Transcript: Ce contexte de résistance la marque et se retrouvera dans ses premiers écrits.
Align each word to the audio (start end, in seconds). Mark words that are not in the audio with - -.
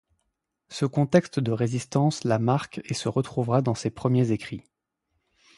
Ce 0.69 0.85
contexte 0.87 1.39
de 1.39 1.51
résistance 1.51 2.23
la 2.23 2.39
marque 2.39 2.81
et 2.85 2.95
se 2.95 3.07
retrouvera 3.07 3.61
dans 3.61 3.75
ses 3.75 3.91
premiers 3.91 4.31
écrits. 4.31 4.63